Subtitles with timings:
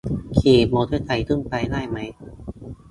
[0.37, 1.97] ขี่มอเตอร์ไซค์ขึ้นไปได้ไหม